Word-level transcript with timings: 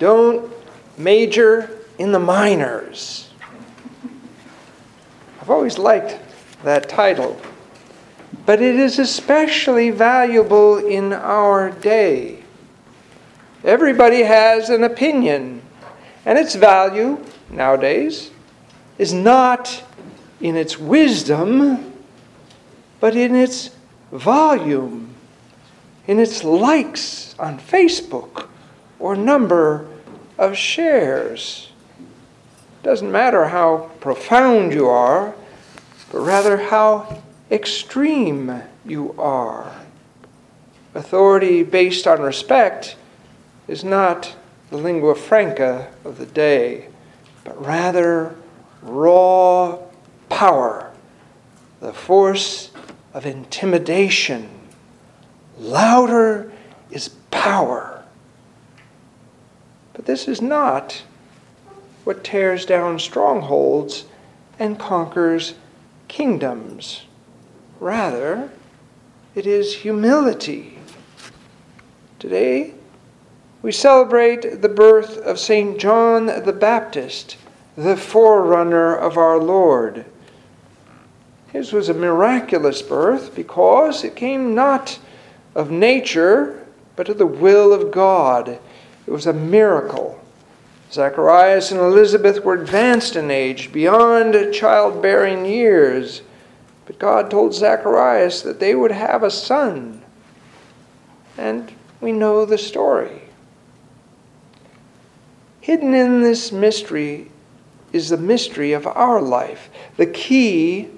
Don't 0.00 0.50
major 0.96 1.78
in 1.98 2.10
the 2.10 2.18
minors. 2.18 3.28
I've 5.40 5.50
always 5.50 5.76
liked 5.76 6.18
that 6.64 6.88
title, 6.88 7.38
but 8.46 8.62
it 8.62 8.76
is 8.76 8.98
especially 8.98 9.90
valuable 9.90 10.78
in 10.78 11.12
our 11.12 11.70
day. 11.70 12.42
Everybody 13.62 14.22
has 14.22 14.70
an 14.70 14.84
opinion, 14.84 15.60
and 16.24 16.38
its 16.38 16.54
value 16.54 17.22
nowadays 17.50 18.30
is 18.96 19.12
not 19.12 19.82
in 20.40 20.56
its 20.56 20.78
wisdom, 20.78 21.92
but 23.00 23.14
in 23.14 23.34
its 23.34 23.68
volume, 24.12 25.14
in 26.06 26.18
its 26.18 26.42
likes 26.42 27.34
on 27.38 27.58
Facebook 27.58 28.46
or 28.98 29.14
number 29.14 29.89
of 30.40 30.56
shares. 30.56 31.68
Doesn't 32.82 33.12
matter 33.12 33.48
how 33.48 33.90
profound 34.00 34.72
you 34.72 34.88
are, 34.88 35.34
but 36.10 36.20
rather 36.20 36.56
how 36.56 37.22
extreme 37.50 38.62
you 38.86 39.14
are. 39.18 39.70
Authority 40.94 41.62
based 41.62 42.06
on 42.06 42.22
respect 42.22 42.96
is 43.68 43.84
not 43.84 44.34
the 44.70 44.78
lingua 44.78 45.14
franca 45.14 45.92
of 46.04 46.16
the 46.16 46.26
day, 46.26 46.88
but 47.44 47.62
rather 47.62 48.34
raw 48.80 49.78
power, 50.30 50.90
the 51.80 51.92
force 51.92 52.70
of 53.12 53.26
intimidation. 53.26 54.48
Louder 55.58 56.50
is 56.90 57.10
power. 57.30 57.89
But 60.00 60.06
this 60.06 60.28
is 60.28 60.40
not 60.40 61.02
what 62.04 62.24
tears 62.24 62.64
down 62.64 62.98
strongholds 62.98 64.06
and 64.58 64.78
conquers 64.78 65.56
kingdoms. 66.08 67.04
Rather, 67.80 68.50
it 69.34 69.46
is 69.46 69.74
humility. 69.74 70.78
Today, 72.18 72.72
we 73.60 73.72
celebrate 73.72 74.62
the 74.62 74.70
birth 74.70 75.18
of 75.18 75.38
St. 75.38 75.78
John 75.78 76.24
the 76.24 76.56
Baptist, 76.58 77.36
the 77.76 77.94
forerunner 77.94 78.96
of 78.96 79.18
our 79.18 79.36
Lord. 79.36 80.06
His 81.52 81.74
was 81.74 81.90
a 81.90 81.94
miraculous 81.94 82.80
birth 82.80 83.34
because 83.34 84.02
it 84.02 84.16
came 84.16 84.54
not 84.54 84.98
of 85.54 85.70
nature, 85.70 86.66
but 86.96 87.10
of 87.10 87.18
the 87.18 87.26
will 87.26 87.74
of 87.74 87.90
God. 87.90 88.58
It 89.10 89.12
was 89.12 89.26
a 89.26 89.32
miracle. 89.32 90.22
Zacharias 90.92 91.72
and 91.72 91.80
Elizabeth 91.80 92.44
were 92.44 92.54
advanced 92.54 93.16
in 93.16 93.28
age, 93.28 93.72
beyond 93.72 94.54
childbearing 94.54 95.44
years. 95.44 96.22
But 96.86 97.00
God 97.00 97.28
told 97.28 97.52
Zacharias 97.52 98.42
that 98.42 98.60
they 98.60 98.76
would 98.76 98.92
have 98.92 99.24
a 99.24 99.30
son. 99.32 100.02
And 101.36 101.72
we 102.00 102.12
know 102.12 102.44
the 102.44 102.56
story. 102.56 103.22
Hidden 105.60 105.92
in 105.92 106.22
this 106.22 106.52
mystery 106.52 107.32
is 107.92 108.10
the 108.10 108.16
mystery 108.16 108.72
of 108.72 108.86
our 108.86 109.20
life, 109.20 109.70
the 109.96 110.06
key 110.06 110.88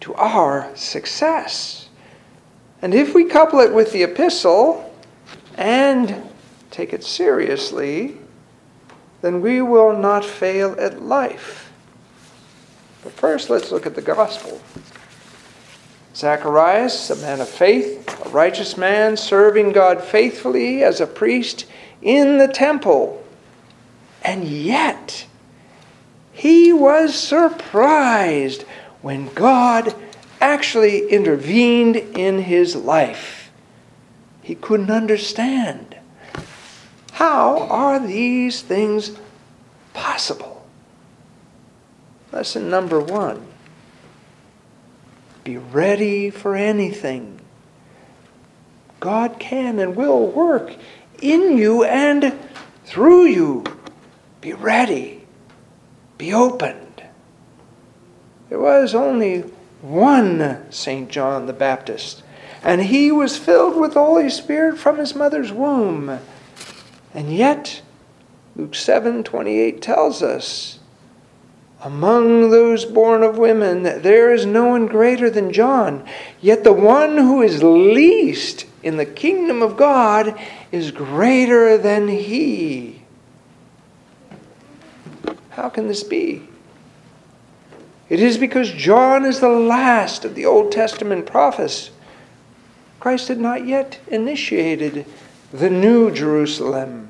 to 0.00 0.12
our 0.14 0.74
success. 0.74 1.88
And 2.82 2.92
if 2.92 3.14
we 3.14 3.26
couple 3.26 3.60
it 3.60 3.72
with 3.72 3.92
the 3.92 4.02
epistle 4.02 4.92
and 5.56 6.30
take 6.74 6.92
it 6.92 7.04
seriously, 7.04 8.16
then 9.22 9.40
we 9.40 9.62
will 9.62 9.96
not 9.96 10.24
fail 10.24 10.74
at 10.78 11.00
life. 11.00 11.72
But 13.04 13.12
first, 13.12 13.48
let's 13.48 13.70
look 13.70 13.86
at 13.86 13.94
the 13.94 14.02
gospel. 14.02 14.60
Zacharias, 16.16 17.10
a 17.10 17.16
man 17.16 17.40
of 17.40 17.48
faith, 17.48 18.26
a 18.26 18.28
righteous 18.30 18.76
man, 18.76 19.16
serving 19.16 19.70
God 19.70 20.02
faithfully 20.02 20.82
as 20.82 21.00
a 21.00 21.06
priest 21.06 21.66
in 22.02 22.38
the 22.38 22.48
temple. 22.48 23.24
And 24.22 24.44
yet, 24.44 25.26
he 26.32 26.72
was 26.72 27.14
surprised 27.14 28.62
when 29.00 29.32
God 29.34 29.94
actually 30.40 31.08
intervened 31.08 31.96
in 31.96 32.42
his 32.42 32.74
life. 32.74 33.52
He 34.42 34.56
couldn't 34.56 34.90
understand. 34.90 35.96
How 37.14 37.68
are 37.68 38.00
these 38.00 38.60
things 38.60 39.12
possible? 39.92 40.66
Lesson 42.32 42.68
number 42.68 42.98
one 42.98 43.46
be 45.44 45.58
ready 45.58 46.30
for 46.30 46.56
anything. 46.56 47.38
God 48.98 49.38
can 49.38 49.78
and 49.78 49.94
will 49.94 50.26
work 50.26 50.74
in 51.20 51.56
you 51.56 51.84
and 51.84 52.36
through 52.84 53.26
you. 53.26 53.64
Be 54.40 54.54
ready. 54.54 55.24
Be 56.18 56.32
opened. 56.32 57.04
There 58.48 58.58
was 58.58 58.94
only 58.94 59.42
one 59.82 60.66
St. 60.70 61.08
John 61.10 61.46
the 61.46 61.52
Baptist, 61.52 62.22
and 62.62 62.82
he 62.82 63.12
was 63.12 63.36
filled 63.36 63.76
with 63.76 63.94
the 63.94 64.00
Holy 64.00 64.30
Spirit 64.30 64.78
from 64.78 64.98
his 64.98 65.14
mother's 65.14 65.52
womb. 65.52 66.18
And 67.14 67.32
yet, 67.32 67.80
Luke 68.56 68.72
7:28 68.72 69.80
tells 69.80 70.22
us, 70.22 70.80
among 71.84 72.50
those 72.50 72.84
born 72.84 73.22
of 73.22 73.36
women, 73.38 73.82
there 73.82 74.32
is 74.32 74.46
no 74.46 74.68
one 74.68 74.86
greater 74.86 75.28
than 75.28 75.52
John. 75.52 76.02
Yet 76.40 76.64
the 76.64 76.72
one 76.72 77.18
who 77.18 77.42
is 77.42 77.62
least 77.62 78.64
in 78.82 78.96
the 78.96 79.04
kingdom 79.04 79.62
of 79.62 79.76
God 79.76 80.38
is 80.72 80.90
greater 80.90 81.76
than 81.76 82.08
he. 82.08 83.02
How 85.50 85.68
can 85.68 85.86
this 85.86 86.02
be? 86.02 86.48
It 88.08 88.20
is 88.20 88.38
because 88.38 88.70
John 88.72 89.24
is 89.24 89.40
the 89.40 89.48
last 89.48 90.24
of 90.24 90.34
the 90.34 90.46
Old 90.46 90.72
Testament 90.72 91.26
prophets. 91.26 91.90
Christ 92.98 93.28
had 93.28 93.40
not 93.40 93.66
yet 93.66 93.98
initiated 94.08 95.04
the 95.54 95.70
new 95.70 96.10
Jerusalem. 96.10 97.08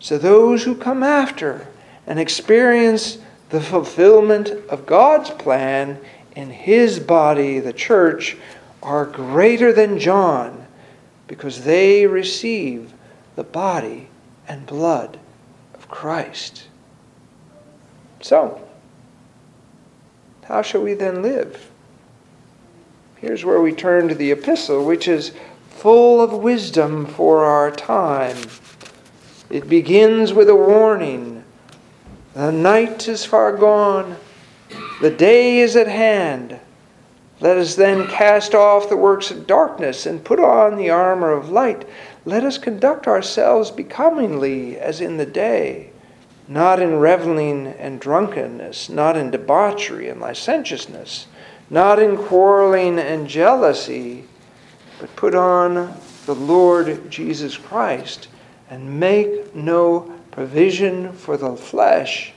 So 0.00 0.18
those 0.18 0.64
who 0.64 0.74
come 0.74 1.04
after 1.04 1.68
and 2.04 2.18
experience 2.18 3.18
the 3.50 3.60
fulfillment 3.60 4.48
of 4.68 4.86
God's 4.86 5.30
plan 5.30 6.00
in 6.34 6.50
his 6.50 6.98
body, 6.98 7.60
the 7.60 7.72
church, 7.72 8.36
are 8.82 9.06
greater 9.06 9.72
than 9.72 10.00
John 10.00 10.66
because 11.28 11.62
they 11.62 12.06
receive 12.06 12.92
the 13.36 13.44
body 13.44 14.08
and 14.48 14.66
blood 14.66 15.18
of 15.74 15.88
Christ. 15.88 16.64
So, 18.20 18.60
how 20.42 20.62
shall 20.62 20.82
we 20.82 20.94
then 20.94 21.22
live? 21.22 21.70
Here's 23.16 23.44
where 23.44 23.60
we 23.60 23.72
turn 23.72 24.08
to 24.08 24.14
the 24.14 24.32
epistle, 24.32 24.84
which 24.84 25.06
is 25.06 25.32
full 25.78 26.20
of 26.20 26.32
wisdom 26.32 27.06
for 27.06 27.44
our 27.44 27.70
time. 27.70 28.36
It 29.50 29.68
begins 29.68 30.32
with 30.32 30.48
a 30.48 30.54
warning 30.54 31.44
The 32.34 32.52
night 32.52 33.08
is 33.08 33.24
far 33.24 33.56
gone, 33.56 34.16
the 35.00 35.10
day 35.10 35.60
is 35.60 35.76
at 35.76 35.88
hand. 35.88 36.60
Let 37.40 37.56
us 37.56 37.76
then 37.76 38.08
cast 38.08 38.54
off 38.54 38.88
the 38.88 38.96
works 38.96 39.30
of 39.30 39.46
darkness 39.46 40.06
and 40.06 40.24
put 40.24 40.40
on 40.40 40.76
the 40.76 40.90
armor 40.90 41.32
of 41.32 41.50
light. 41.50 41.88
Let 42.24 42.44
us 42.44 42.58
conduct 42.58 43.06
ourselves 43.06 43.70
becomingly 43.70 44.76
as 44.76 45.00
in 45.00 45.16
the 45.16 45.26
day 45.26 45.92
not 46.48 46.80
in 46.80 46.98
reveling 46.98 47.66
and 47.66 48.00
drunkenness, 48.00 48.88
not 48.88 49.16
in 49.16 49.30
debauchery 49.30 50.08
and 50.08 50.18
licentiousness, 50.18 51.26
not 51.68 51.98
in 51.98 52.16
quarreling 52.16 52.98
and 52.98 53.28
jealousy, 53.28 54.24
but 54.98 55.14
put 55.16 55.34
on 55.34 55.94
the 56.26 56.34
Lord 56.34 57.10
Jesus 57.10 57.56
Christ 57.56 58.28
and 58.70 59.00
make 59.00 59.54
no 59.54 60.12
provision 60.30 61.12
for 61.12 61.36
the 61.36 61.56
flesh 61.56 62.32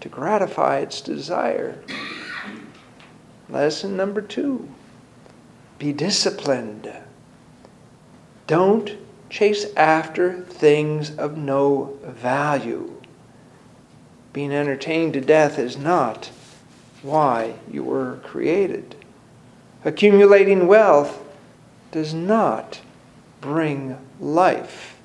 to 0.00 0.08
gratify 0.08 0.78
its 0.78 1.00
desire. 1.00 1.78
Lesson 3.48 3.96
number 3.96 4.22
two 4.22 4.68
be 5.78 5.92
disciplined. 5.92 6.92
Don't 8.46 8.96
chase 9.30 9.66
after 9.76 10.42
things 10.42 11.16
of 11.16 11.36
no 11.36 11.98
value 12.04 12.92
being 14.32 14.52
entertained 14.52 15.12
to 15.12 15.20
death 15.20 15.58
is 15.58 15.76
not 15.76 16.30
why 17.02 17.54
you 17.70 17.84
were 17.84 18.18
created. 18.22 18.96
Accumulating 19.84 20.66
wealth 20.66 21.21
does 21.92 22.12
not 22.12 22.80
bring 23.40 23.96
life. 24.18 24.98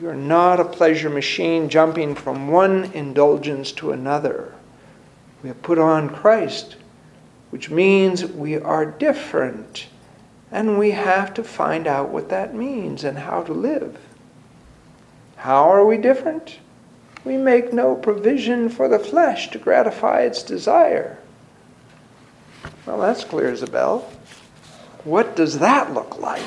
You're 0.00 0.14
not 0.14 0.60
a 0.60 0.64
pleasure 0.64 1.10
machine 1.10 1.68
jumping 1.68 2.14
from 2.14 2.48
one 2.48 2.84
indulgence 2.92 3.72
to 3.72 3.92
another. 3.92 4.54
We 5.42 5.48
have 5.48 5.62
put 5.62 5.78
on 5.78 6.08
Christ, 6.08 6.76
which 7.50 7.70
means 7.70 8.24
we 8.24 8.56
are 8.56 8.86
different. 8.86 9.88
And 10.50 10.78
we 10.78 10.92
have 10.92 11.34
to 11.34 11.44
find 11.44 11.86
out 11.86 12.10
what 12.10 12.28
that 12.28 12.54
means 12.54 13.04
and 13.04 13.18
how 13.18 13.42
to 13.42 13.52
live. 13.52 13.98
How 15.36 15.70
are 15.70 15.84
we 15.84 15.98
different? 15.98 16.58
We 17.24 17.36
make 17.36 17.72
no 17.72 17.96
provision 17.96 18.68
for 18.68 18.88
the 18.88 18.98
flesh 18.98 19.50
to 19.50 19.58
gratify 19.58 20.20
its 20.20 20.42
desire. 20.42 21.18
Well, 22.86 23.00
that's 23.00 23.24
clear 23.24 23.50
as 23.50 23.62
a 23.62 23.66
bell. 23.66 24.08
What 25.06 25.36
does 25.36 25.60
that 25.60 25.94
look 25.94 26.18
like? 26.18 26.42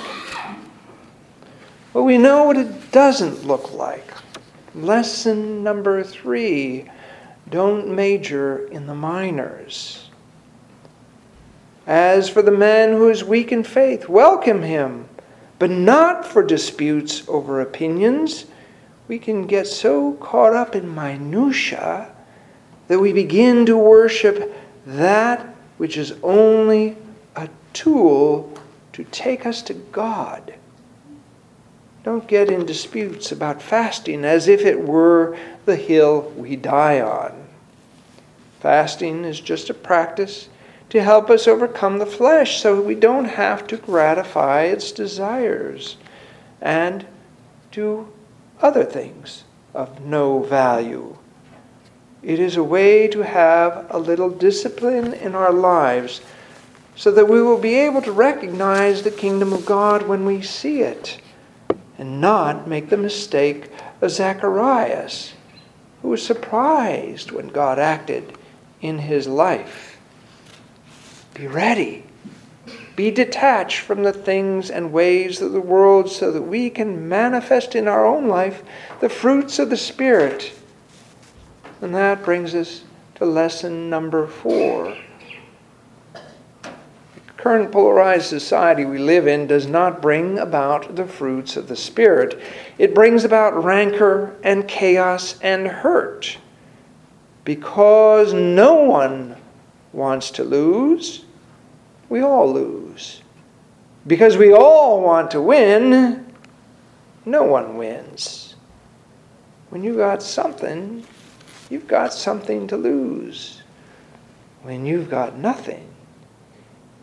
Well, 1.93 2.03
we 2.03 2.17
know 2.17 2.43
what 2.43 2.57
it 2.57 2.91
doesn't 2.91 3.45
look 3.45 3.71
like. 3.71 4.11
Lesson 4.75 5.63
number 5.63 6.03
three 6.03 6.89
don't 7.49 7.95
major 7.95 8.67
in 8.67 8.85
the 8.85 8.93
minors. 8.93 10.09
As 11.87 12.27
for 12.27 12.41
the 12.41 12.51
man 12.51 12.91
who 12.91 13.07
is 13.07 13.23
weak 13.23 13.53
in 13.53 13.63
faith, 13.63 14.09
welcome 14.09 14.61
him, 14.61 15.07
but 15.57 15.69
not 15.69 16.25
for 16.25 16.43
disputes 16.43 17.23
over 17.29 17.61
opinions. 17.61 18.45
We 19.07 19.19
can 19.19 19.47
get 19.47 19.67
so 19.67 20.15
caught 20.15 20.53
up 20.53 20.75
in 20.75 20.93
minutia 20.93 22.11
that 22.89 22.99
we 22.99 23.13
begin 23.13 23.65
to 23.67 23.77
worship 23.77 24.53
that 24.85 25.55
which 25.77 25.95
is 25.95 26.13
only 26.21 26.97
tool 27.73 28.57
to 28.93 29.03
take 29.05 29.45
us 29.45 29.61
to 29.63 29.73
God. 29.73 30.53
Don't 32.03 32.27
get 32.27 32.49
in 32.49 32.65
disputes 32.65 33.31
about 33.31 33.61
fasting 33.61 34.25
as 34.25 34.47
if 34.47 34.61
it 34.61 34.81
were 34.81 35.37
the 35.65 35.75
hill 35.75 36.33
we 36.35 36.55
die 36.55 37.01
on. 37.01 37.47
Fasting 38.59 39.25
is 39.25 39.39
just 39.39 39.69
a 39.69 39.73
practice 39.73 40.49
to 40.89 41.03
help 41.03 41.29
us 41.29 41.47
overcome 41.47 41.99
the 41.99 42.05
flesh 42.05 42.61
so 42.61 42.81
we 42.81 42.95
don't 42.95 43.25
have 43.25 43.67
to 43.67 43.77
gratify 43.77 44.63
its 44.63 44.91
desires 44.91 45.97
and 46.61 47.05
do 47.71 48.11
other 48.59 48.83
things 48.83 49.43
of 49.73 50.03
no 50.03 50.39
value. 50.39 51.15
It 52.21 52.39
is 52.39 52.57
a 52.57 52.63
way 52.63 53.07
to 53.07 53.21
have 53.21 53.87
a 53.89 53.99
little 53.99 54.29
discipline 54.29 55.13
in 55.13 55.35
our 55.35 55.53
lives 55.53 56.21
so 56.99 57.11
that 57.11 57.29
we 57.29 57.41
will 57.41 57.57
be 57.57 57.75
able 57.75 58.01
to 58.01 58.11
recognize 58.11 59.03
the 59.03 59.09
kingdom 59.09 59.53
of 59.53 59.65
God 59.65 60.05
when 60.05 60.25
we 60.25 60.41
see 60.41 60.81
it 60.81 61.17
and 61.97 62.19
not 62.19 62.67
make 62.67 62.89
the 62.89 62.97
mistake 62.97 63.71
of 64.01 64.11
Zacharias, 64.11 65.31
who 66.01 66.09
was 66.09 66.25
surprised 66.25 67.31
when 67.31 67.47
God 67.47 67.79
acted 67.79 68.37
in 68.81 68.99
his 68.99 69.29
life. 69.29 69.97
Be 71.35 71.47
ready. 71.47 72.03
Be 72.97 73.11
detached 73.11 73.79
from 73.79 74.03
the 74.03 74.11
things 74.11 74.69
and 74.69 74.91
ways 74.91 75.41
of 75.41 75.53
the 75.53 75.61
world 75.61 76.11
so 76.11 76.33
that 76.33 76.41
we 76.41 76.69
can 76.69 77.07
manifest 77.07 77.75
in 77.75 77.87
our 77.87 78.05
own 78.05 78.27
life 78.27 78.61
the 78.99 79.07
fruits 79.07 79.57
of 79.57 79.69
the 79.69 79.77
Spirit. 79.77 80.51
And 81.79 81.95
that 81.95 82.25
brings 82.25 82.53
us 82.53 82.83
to 83.15 83.25
lesson 83.25 83.89
number 83.89 84.27
four. 84.27 84.97
Current 87.39 87.71
polarized 87.71 88.25
society 88.25 88.85
we 88.85 88.97
live 88.97 89.25
in 89.25 89.47
does 89.47 89.65
not 89.65 90.01
bring 90.01 90.37
about 90.37 90.95
the 90.95 91.05
fruits 91.05 91.57
of 91.57 91.67
the 91.67 91.75
Spirit. 91.75 92.39
It 92.77 92.93
brings 92.93 93.23
about 93.23 93.63
rancor 93.63 94.35
and 94.43 94.67
chaos 94.67 95.39
and 95.41 95.65
hurt 95.67 96.37
because 97.45 98.33
no 98.33 98.75
one 98.75 99.37
wants 99.93 100.31
to 100.31 100.43
lose 100.43 101.23
we 102.09 102.21
all 102.21 102.51
lose. 102.51 103.21
Because 104.07 104.35
we 104.35 104.51
all 104.51 105.01
want 105.01 105.31
to 105.31 105.41
win, 105.41 106.33
no 107.25 107.43
one 107.43 107.77
wins. 107.77 108.55
When 109.69 109.83
you've 109.83 109.97
got 109.97 110.23
something, 110.23 111.05
you've 111.69 111.87
got 111.87 112.11
something 112.11 112.67
to 112.67 112.77
lose. 112.77 113.61
When 114.63 114.85
you've 114.85 115.09
got 115.09 115.37
nothing, 115.37 115.87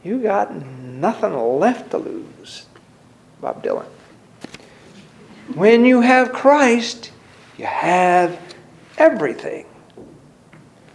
you 0.06 0.23
got 0.23 0.55
nothing 0.55 1.35
left 1.35 1.91
to 1.91 1.99
lose. 1.99 2.67
Bob 3.41 3.62
Dylan. 3.62 3.87
When 5.55 5.85
you 5.85 6.00
have 6.00 6.32
Christ, 6.32 7.11
you 7.58 7.67
have 7.67 8.41
everything. 8.99 9.67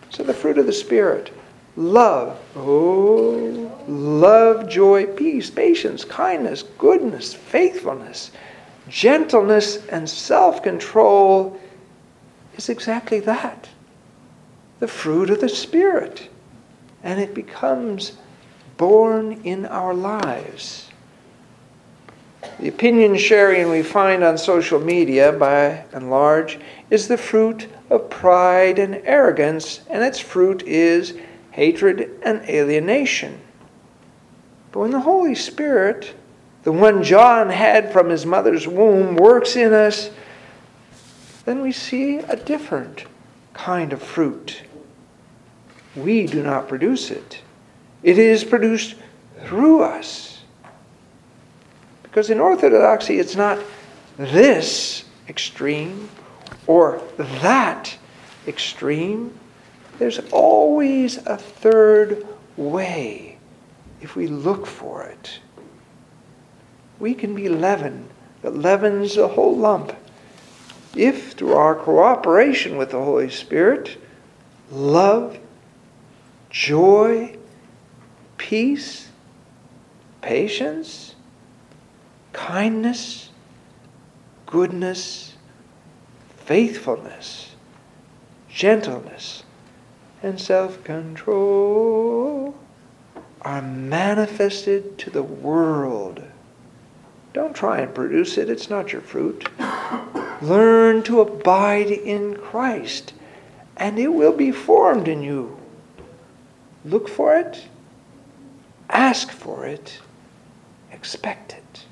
So 0.10 0.24
the 0.24 0.34
fruit 0.34 0.58
of 0.58 0.66
the 0.66 0.74
Spirit 0.74 1.34
love. 1.76 2.40
Oh, 2.56 3.72
love, 3.88 4.70
joy, 4.70 5.06
peace, 5.06 5.50
patience, 5.50 6.04
kindness, 6.04 6.64
goodness, 6.78 7.34
faithfulness, 7.34 8.32
gentleness, 8.88 9.86
and 9.88 10.10
self 10.10 10.64
control 10.64 11.60
is 12.56 12.70
exactly 12.70 13.20
that 13.22 13.70
the 14.80 14.88
fruit 14.88 15.30
of 15.30 15.40
the 15.40 15.50
Spirit. 15.50 16.30
And 17.04 17.20
it 17.20 17.34
becomes 17.34 18.14
born 18.82 19.40
in 19.44 19.64
our 19.68 19.94
lives. 19.94 20.90
The 22.60 22.68
opinion 22.68 23.16
sharing 23.16 23.70
we 23.70 23.84
find 23.84 24.24
on 24.24 24.40
social 24.40 24.80
media, 24.80 25.32
by 25.32 25.86
and 25.94 26.10
large, 26.10 26.58
is 26.90 27.08
the 27.08 27.16
fruit 27.16 27.68
of 27.92 28.10
pride 28.10 28.80
and 28.80 28.96
arrogance, 29.06 29.82
and 29.88 30.04
its 30.04 30.18
fruit 30.18 30.64
is 30.64 31.14
hatred, 31.52 32.10
and 32.24 32.42
alienation. 32.50 33.40
But 34.72 34.80
when 34.80 34.90
the 34.92 35.02
Holy 35.02 35.36
Spirit, 35.36 36.16
the 36.64 36.72
one 36.72 37.04
John 37.04 37.50
had 37.50 37.94
from 37.94 38.10
his 38.10 38.26
mother's 38.26 38.68
womb, 38.68 39.16
works 39.16 39.56
in 39.56 39.74
us, 39.74 40.10
then 41.46 41.62
we 41.62 41.72
see 41.72 42.18
a 42.18 42.36
different 42.36 43.06
kind 43.54 43.94
of 43.94 44.02
fruit. 44.02 44.64
We 45.96 46.26
do 46.26 46.42
not 46.42 46.68
produce 46.68 47.12
it, 47.12 47.44
it 48.04 48.18
is 48.18 48.44
produced 48.44 48.96
through 49.46 49.84
us. 49.84 50.42
Because 52.04 52.30
in 52.30 52.40
Orthodoxy, 52.40 53.20
it's 53.20 53.36
not 53.36 53.60
this 54.18 55.06
extreme 55.30 56.10
or 56.68 57.02
that 57.18 57.98
extreme. 58.48 59.38
There's 59.98 60.20
always 60.32 61.18
a 61.26 61.38
third 61.38 62.26
way 62.58 63.38
if 64.02 64.16
we 64.16 64.28
look 64.28 64.66
for 64.66 65.04
it. 65.04 65.40
We 67.00 67.14
can 67.14 67.34
be 67.34 67.50
leaven 67.50 68.10
that 68.42 68.56
leavens 68.56 69.16
the 69.16 69.28
whole 69.28 69.56
lump 69.56 69.96
if, 70.96 71.34
through 71.34 71.54
our 71.54 71.76
cooperation 71.76 72.78
with 72.78 72.92
the 72.92 73.02
Holy 73.02 73.30
Spirit, 73.30 73.98
love, 74.72 75.40
joy, 76.50 77.38
peace, 78.52 79.08
patience, 80.20 81.16
kindness, 82.34 83.30
goodness, 84.46 85.36
faithfulness, 86.36 87.56
gentleness, 88.50 89.44
and 90.22 90.38
self 90.38 90.84
control 90.84 92.54
are 93.42 93.62
manifested 93.62 94.98
to 94.98 95.10
the 95.10 95.24
world. 95.24 96.22
Don't 97.32 97.56
try 97.56 97.80
and 97.80 97.96
produce 97.96 98.38
it, 98.38 98.50
it's 98.50 98.70
not 98.70 98.92
your 98.92 99.02
fruit. 99.02 99.48
Learn 100.42 101.04
to 101.04 101.22
abide 101.22 101.90
in 101.90 102.36
Christ, 102.36 103.14
and 103.78 103.98
it 103.98 104.10
will 104.10 104.34
be 104.34 104.52
formed 104.52 105.08
in 105.08 105.24
you. 105.24 105.58
Look 106.84 107.08
for 107.08 107.38
it, 107.38 107.68
ask 108.92 109.32
for 109.32 109.66
it, 109.66 110.00
expect 110.92 111.54
it. 111.54 111.86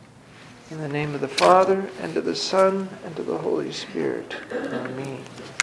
In 0.71 0.77
the 0.77 0.87
name 0.87 1.15
of 1.15 1.21
the 1.21 1.27
Father, 1.27 1.89
and 2.01 2.15
of 2.15 2.25
the 2.25 2.35
Son, 2.35 2.89
and 3.05 3.17
of 3.17 3.25
the 3.25 3.37
Holy 3.37 3.71
Spirit. 3.71 4.35
Amen. 4.51 5.23